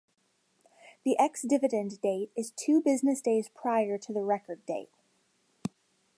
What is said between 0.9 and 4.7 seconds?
The ex-dividend date is two business days prior to the record